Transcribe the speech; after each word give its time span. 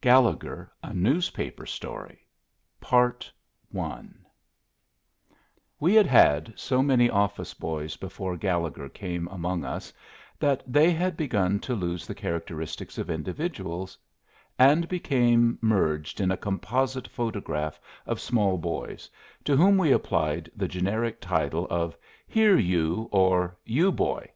GALLEGHER 0.00 0.72
A 0.82 0.92
NEWSPAPER 0.92 1.66
STORY 1.66 2.26
We 5.78 5.94
had 5.94 6.06
had 6.06 6.52
so 6.58 6.82
many 6.82 7.08
office 7.08 7.54
boys 7.54 7.96
before 7.96 8.36
Gallegher 8.36 8.88
came 8.88 9.28
among 9.28 9.64
us 9.64 9.92
that 10.40 10.64
they 10.66 10.90
had 10.90 11.16
begun 11.16 11.60
to 11.60 11.76
lose 11.76 12.08
the 12.08 12.14
characteristics 12.16 12.98
of 12.98 13.08
individuals, 13.08 13.96
and 14.58 14.88
became 14.88 15.58
merged 15.62 16.20
in 16.20 16.32
a 16.32 16.36
composite 16.36 17.06
photograph 17.06 17.78
of 18.04 18.20
small 18.20 18.58
boys, 18.58 19.08
to 19.44 19.56
whom 19.56 19.78
we 19.78 19.92
applied 19.92 20.50
the 20.56 20.66
generic 20.66 21.20
title 21.20 21.68
of 21.70 21.96
"Here, 22.26 22.58
you"; 22.58 23.08
or 23.12 23.56
"You, 23.64 23.92
boy." 23.92 24.32